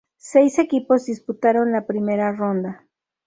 Seis 0.31 0.57
equipos 0.57 1.05
disputaron 1.05 1.71
la 1.73 1.85
primera 1.85 2.31
ronda. 2.31 2.87